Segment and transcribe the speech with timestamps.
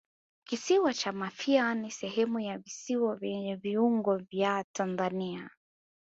[0.47, 5.49] Kisiwa cha Mafia ni sehemu ya visiwa vyenye viungo vya Tanzania